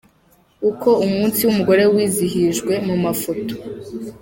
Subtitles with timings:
[0.69, 3.53] Uko umunsi w’Umugore wizihijwe mu mafoto.